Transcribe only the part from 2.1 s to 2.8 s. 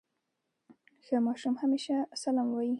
سلام وايي.